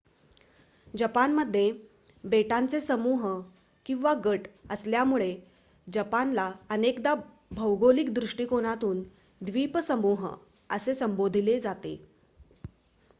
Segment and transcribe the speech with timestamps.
[0.93, 1.71] "जपानमध्ये
[2.23, 5.29] बेटांचे समूह/गट असल्यामुळे
[5.87, 7.13] जपानला अनेकदा
[7.51, 9.03] भौगोलिक दृष्टिकोनातून
[9.41, 10.27] "द्विपसमूह"
[10.69, 11.95] असे संबोधले जाते.